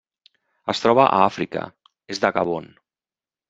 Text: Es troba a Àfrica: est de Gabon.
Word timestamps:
Es 0.73 0.81
troba 0.85 1.03
a 1.03 1.21
Àfrica: 1.27 1.67
est 2.15 2.27
de 2.29 2.35
Gabon. 2.41 2.75